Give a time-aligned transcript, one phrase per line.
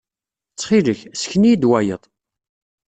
[0.51, 2.01] Ttxil-k, ssken-iyi-d wayeḍ.